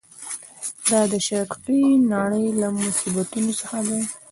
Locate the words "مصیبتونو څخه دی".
2.81-4.01